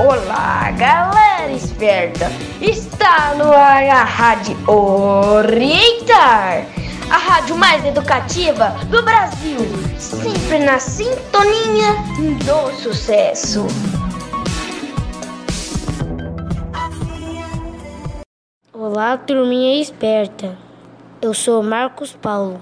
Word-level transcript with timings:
Olá, 0.00 0.70
galera 0.78 1.50
esperta! 1.50 2.30
Está 2.62 3.34
no 3.34 3.52
ar 3.52 3.82
a 3.82 4.04
Rádio 4.04 4.56
Orientar, 4.70 6.64
a 7.10 7.16
rádio 7.16 7.56
mais 7.56 7.84
educativa 7.84 8.76
do 8.90 9.02
Brasil, 9.02 9.58
sempre 9.98 10.60
na 10.60 10.78
sintonia 10.78 11.94
do 12.46 12.72
sucesso. 12.80 13.66
Olá, 18.72 19.16
turminha 19.16 19.82
esperta. 19.82 20.56
Eu 21.20 21.34
sou 21.34 21.60
Marcos 21.60 22.12
Paulo. 22.12 22.60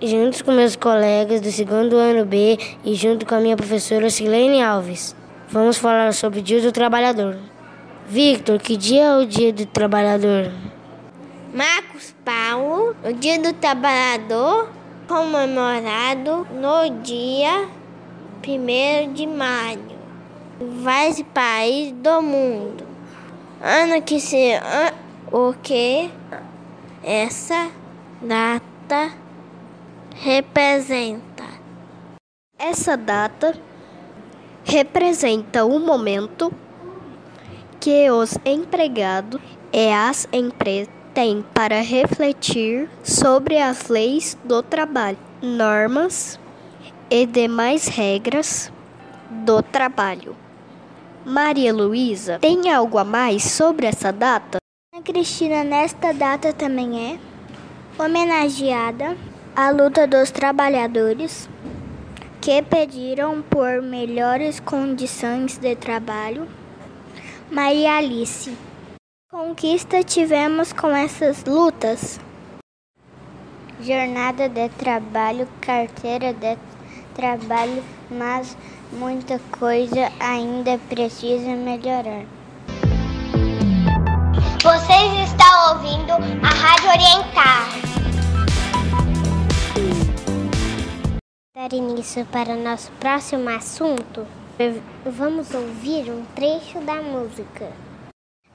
Juntos 0.00 0.42
com 0.42 0.52
meus 0.52 0.76
colegas 0.76 1.40
do 1.40 1.50
segundo 1.50 1.96
ano 1.96 2.24
B 2.24 2.56
e 2.84 2.94
junto 2.94 3.26
com 3.26 3.34
a 3.34 3.40
minha 3.40 3.56
professora 3.56 4.08
Silene 4.10 4.62
Alves, 4.62 5.16
vamos 5.50 5.78
falar 5.78 6.12
sobre 6.12 6.40
o 6.40 6.42
Dia 6.42 6.60
do 6.60 6.72
Trabalhador. 6.72 7.38
Victor, 8.06 8.58
que 8.58 8.76
dia 8.76 9.04
é 9.04 9.16
o 9.16 9.26
Dia 9.26 9.52
do 9.52 9.66
Trabalhador? 9.66 10.50
Marcos 11.52 12.14
Paulo, 12.24 12.94
o 13.04 13.12
Dia 13.12 13.38
do 13.38 13.52
Trabalhador, 13.52 14.70
comemorado 15.06 16.46
no 16.52 17.02
dia 17.02 17.68
1 18.46 19.12
de 19.12 19.26
maio, 19.26 19.80
em 20.60 20.82
vários 20.82 21.22
países 21.34 21.92
do 21.92 22.22
mundo. 22.22 22.86
Ano 23.60 24.00
que 24.02 24.20
se 24.20 24.52
o 25.32 25.52
que 25.62 26.10
essa 27.02 27.70
data 28.20 29.12
representa. 30.14 31.44
Essa 32.58 32.96
data 32.96 33.58
representa 34.68 35.64
o 35.64 35.80
momento 35.80 36.52
que 37.80 38.10
os 38.10 38.36
empregados 38.44 39.40
e 39.72 39.90
as 39.90 40.28
empresas 40.30 40.92
têm 41.14 41.42
para 41.54 41.80
refletir 41.80 42.88
sobre 43.02 43.58
as 43.58 43.88
leis 43.88 44.36
do 44.44 44.62
trabalho, 44.62 45.16
normas 45.40 46.38
e 47.10 47.24
demais 47.24 47.88
regras 47.88 48.70
do 49.30 49.62
trabalho. 49.62 50.36
Maria 51.24 51.72
Luísa, 51.72 52.38
tem 52.38 52.70
algo 52.70 52.98
a 52.98 53.04
mais 53.04 53.44
sobre 53.44 53.86
essa 53.86 54.12
data? 54.12 54.58
A 54.94 55.00
Cristina, 55.00 55.64
nesta 55.64 56.12
data 56.12 56.52
também 56.52 57.14
é 57.14 58.02
homenageada 58.02 59.16
a 59.56 59.70
luta 59.70 60.06
dos 60.06 60.30
trabalhadores 60.30 61.48
que 62.40 62.62
pediram 62.62 63.42
por 63.42 63.82
melhores 63.82 64.60
condições 64.60 65.58
de 65.58 65.74
trabalho. 65.76 66.48
Maria 67.50 67.96
Alice. 67.96 68.56
Conquista 69.30 70.02
tivemos 70.02 70.72
com 70.72 70.88
essas 70.88 71.44
lutas? 71.44 72.20
Jornada 73.80 74.48
de 74.48 74.68
trabalho, 74.70 75.46
carteira 75.60 76.32
de 76.32 76.56
trabalho, 77.14 77.82
mas 78.10 78.56
muita 78.92 79.38
coisa 79.58 80.10
ainda 80.18 80.78
precisa 80.88 81.50
melhorar. 81.54 82.24
Vocês 84.62 85.30
estão 85.30 85.74
ouvindo 85.74 86.12
a 86.12 86.48
Rádio 86.48 86.90
Orientar. 86.90 87.87
Dar 91.58 91.72
início 91.72 92.24
para 92.26 92.52
o 92.52 92.62
nosso 92.62 92.92
próximo 93.00 93.50
assunto, 93.50 94.24
vamos 95.04 95.52
ouvir 95.52 96.08
um 96.08 96.24
trecho 96.32 96.78
da 96.82 97.02
música. 97.02 97.66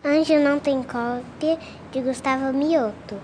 Anjo 0.05 0.39
não 0.39 0.57
tem 0.57 0.81
cópia 0.81 1.59
de 1.91 1.99
Gustavo 1.99 2.53
Mioto. 2.53 3.15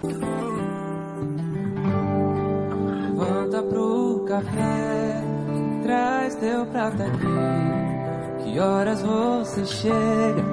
Levanta 3.07 3.63
pro 3.63 4.25
café, 4.27 5.23
traz 5.81 6.35
teu 6.35 6.65
prato 6.65 7.01
aqui. 7.01 8.43
Que 8.43 8.59
horas 8.59 9.01
você 9.01 9.65
chega? 9.65 10.43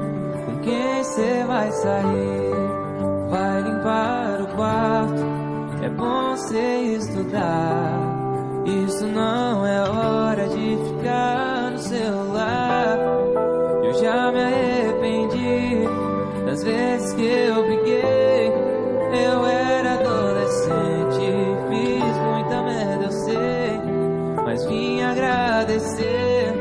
Com 0.47 0.61
quem 0.61 1.03
você 1.03 1.43
vai 1.49 1.73
sair? 1.73 2.55
Vai 3.29 3.61
limpar 3.61 4.41
o 4.43 4.47
quarto, 4.55 5.85
é 5.85 5.89
bom 5.89 6.37
você 6.37 6.95
estudar. 6.97 7.86
Isso 8.67 9.07
não 9.07 9.65
é 9.65 9.89
hora 9.89 10.49
de 10.49 10.77
ficar 10.77 11.71
no 11.71 11.79
celular. 11.79 12.99
Eu 13.85 13.95
já 13.95 14.33
me 14.33 14.41
arrependi 14.41 15.85
das 16.45 16.65
vezes 16.65 17.13
que 17.13 17.23
eu 17.23 17.63
briguei. 17.63 18.53
Eu 19.13 19.47
era 19.47 19.95
adolescente, 19.95 21.21
fiz 21.69 22.17
muita 22.17 22.63
merda, 22.65 23.05
eu 23.05 23.13
sei. 23.13 23.81
Mas 24.45 24.67
vim 24.67 25.01
agradecer 25.01 26.53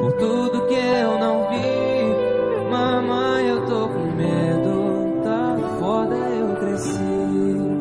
por 0.00 0.12
tudo 0.14 0.66
que 0.66 0.74
eu 0.74 1.18
não 1.20 1.50
vi. 1.50 2.68
Mamãe, 2.68 3.46
eu 3.46 3.64
tô 3.66 3.88
com 3.88 4.10
medo, 4.16 5.22
tá 5.22 5.56
foda, 5.78 6.16
eu 6.16 6.56
cresci. 6.56 7.78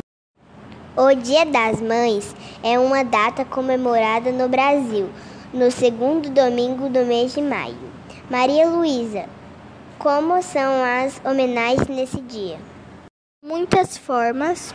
O 0.96 1.16
Dia 1.16 1.44
das 1.48 1.82
Mães 1.82 2.36
é 2.64 2.80
uma 2.80 3.04
data 3.04 3.44
comemorada 3.44 4.32
no 4.32 4.48
Brasil, 4.48 5.10
no 5.54 5.70
segundo 5.70 6.30
domingo 6.30 6.88
do 6.88 7.06
mês 7.06 7.34
de 7.34 7.42
maio. 7.42 7.76
Maria 8.30 8.68
Luísa, 8.70 9.26
como 10.00 10.42
são 10.42 10.82
as 10.82 11.22
homenagens 11.26 11.88
nesse 11.90 12.22
dia? 12.22 12.58
Muitas 13.46 13.98
formas. 13.98 14.74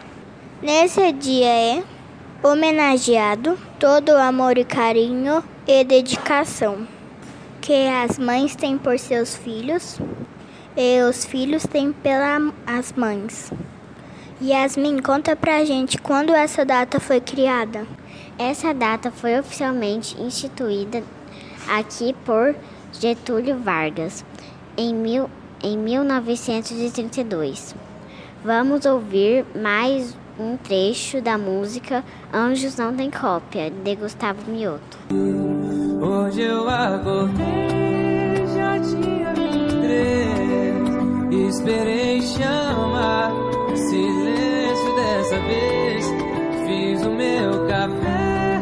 Nesse 0.61 1.11
dia 1.13 1.49
é 1.49 1.83
homenageado 2.43 3.59
todo 3.79 4.11
o 4.11 4.19
amor 4.19 4.59
e 4.59 4.65
carinho 4.65 5.43
e 5.67 5.83
dedicação 5.83 6.87
que 7.61 7.87
as 7.89 8.19
mães 8.19 8.55
têm 8.55 8.79
por 8.79 8.99
seus 8.99 9.37
filhos 9.37 9.99
e 10.77 11.03
os 11.03 11.25
filhos 11.25 11.65
têm 11.65 11.93
pelas 11.93 12.93
mães. 12.97 13.51
Yasmin, 14.41 14.99
conta 14.99 15.35
pra 15.35 15.65
gente 15.65 15.99
quando 15.99 16.33
essa 16.33 16.65
data 16.65 17.01
foi 17.01 17.21
criada. 17.21 17.85
Essa 18.39 18.73
data 18.73 19.11
foi 19.11 19.37
oficialmente 19.37 20.17
instituída 20.23 21.03
aqui 21.69 22.15
por 22.25 22.55
Getúlio 22.93 23.59
Vargas 23.59 24.25
em, 24.77 24.95
mil, 24.95 25.29
em 25.61 25.77
1932. 25.77 27.75
Vamos 28.45 28.87
ouvir 28.87 29.45
mais 29.61 30.17
um 30.39 30.57
trecho 30.57 31.21
da 31.21 31.37
música 31.37 32.05
Anjos 32.33 32.77
Não 32.77 32.95
Tem 32.95 33.11
Cópia, 33.11 33.71
de 33.71 33.97
Gustavo 33.97 34.49
Mioto. 34.49 34.99
Hoje 36.01 36.43
eu 36.43 36.69
acordei, 36.69 38.47
já 38.55 38.79
tinha 38.79 39.35
23, 39.35 41.57
esperei 41.57 42.23
chamar 42.23 43.38
silêncio 43.79 44.97
dessa 44.97 45.39
vez. 45.41 46.05
Fiz 46.67 47.03
o 47.07 47.11
meu 47.11 47.67
café, 47.67 48.61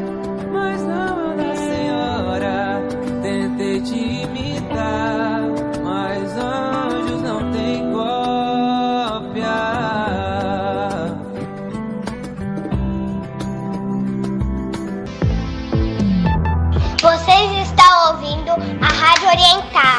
mas 0.52 0.82
não 0.82 1.32
é 1.32 1.36
da 1.36 1.56
senhora. 1.56 2.82
Tentei 3.22 3.80
te 3.80 3.98
imitar, 3.98 5.42
mas 5.82 6.36
anjos 6.36 7.22
não 7.22 7.50
tem 7.52 7.92
cópia. 7.92 9.56
Vocês 17.02 17.68
estão 17.68 18.12
ouvindo 18.12 18.50
a 18.50 18.86
Rádio 18.86 19.28
Orientar. 19.28 19.95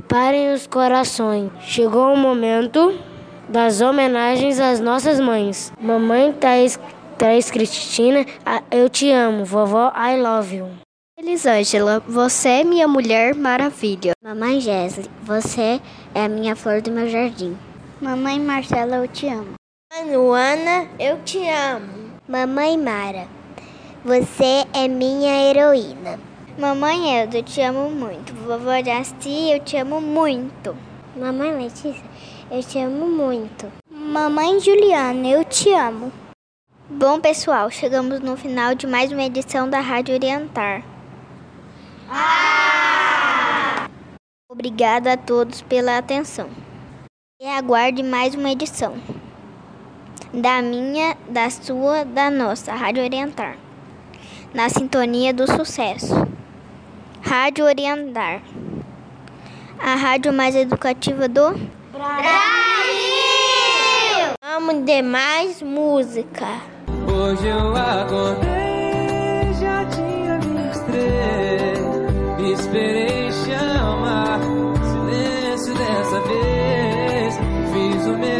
Preparem 0.00 0.54
os 0.54 0.66
corações. 0.66 1.50
Chegou 1.60 2.14
o 2.14 2.16
momento 2.16 2.98
das 3.46 3.82
homenagens 3.82 4.58
às 4.58 4.80
nossas 4.80 5.20
mães. 5.20 5.70
Mamãe 5.78 6.32
Thaís, 6.32 6.80
Thaís 7.18 7.50
Cristina, 7.50 8.24
eu 8.70 8.88
te 8.88 9.10
amo. 9.12 9.44
Vovó, 9.44 9.92
I 9.94 10.18
love 10.18 10.56
you. 10.56 10.68
Elisângela, 11.18 12.02
você 12.08 12.48
é 12.48 12.64
minha 12.64 12.88
mulher 12.88 13.34
maravilha. 13.34 14.12
Mamãe 14.24 14.58
Jesle, 14.58 15.04
você 15.22 15.78
é 16.14 16.24
a 16.24 16.28
minha 16.30 16.56
flor 16.56 16.80
do 16.80 16.90
meu 16.90 17.06
jardim. 17.06 17.54
Mamãe 18.00 18.40
Marcela, 18.40 18.96
eu 18.96 19.06
te 19.06 19.28
amo. 19.28 19.52
Ana, 19.92 20.88
eu 20.98 21.18
te 21.24 21.46
amo. 21.46 22.18
Mamãe 22.26 22.78
Mara, 22.78 23.28
você 24.02 24.64
é 24.72 24.88
minha 24.88 25.50
heroína. 25.50 26.29
Mamãe 26.58 27.18
Elza, 27.18 27.38
eu 27.38 27.42
te 27.42 27.60
amo 27.60 27.88
muito. 27.90 28.34
Vovó 28.34 28.82
Jasti, 28.84 29.50
eu 29.50 29.60
te 29.60 29.76
amo 29.76 30.00
muito. 30.00 30.76
Mamãe 31.16 31.56
Letícia, 31.56 32.02
eu 32.50 32.62
te 32.62 32.78
amo 32.78 33.06
muito. 33.06 33.70
Mamãe 33.90 34.58
Juliana, 34.58 35.28
eu 35.28 35.44
te 35.44 35.72
amo. 35.72 36.12
Bom, 36.88 37.20
pessoal, 37.20 37.70
chegamos 37.70 38.20
no 38.20 38.36
final 38.36 38.74
de 38.74 38.86
mais 38.86 39.12
uma 39.12 39.22
edição 39.22 39.70
da 39.70 39.80
Rádio 39.80 40.14
Orientar. 40.14 40.82
Ah! 42.08 43.86
Obrigado 44.50 45.06
a 45.06 45.16
todos 45.16 45.62
pela 45.62 45.96
atenção. 45.96 46.50
E 47.40 47.46
aguarde 47.46 48.02
mais 48.02 48.34
uma 48.34 48.50
edição 48.50 48.94
da 50.34 50.60
minha, 50.60 51.16
da 51.28 51.48
sua, 51.48 52.04
da 52.04 52.30
nossa 52.30 52.74
Rádio 52.74 53.02
Orientar. 53.02 53.56
Na 54.52 54.68
sintonia 54.68 55.32
do 55.32 55.46
sucesso. 55.46 56.39
Rádio 57.30 57.64
Orientar. 57.64 58.42
A 59.78 59.94
rádio 59.94 60.32
mais 60.32 60.56
educativa 60.56 61.28
do 61.28 61.52
Brasil! 61.92 62.34
Vamos 64.42 64.84
de 64.84 65.00
mais 65.00 65.62
música. 65.62 66.60
Hoje 67.06 67.46
eu 67.46 67.76
acordei, 67.76 69.54
já 69.60 69.84
tinha 69.84 70.40
estrela. 70.72 72.08
Esperei 72.52 73.30
chamar, 73.30 74.40
silêncio 74.90 75.72
dessa 75.76 76.20
vez. 76.22 77.36
Fiz 77.72 78.06
o 78.06 78.18
meu 78.18 78.39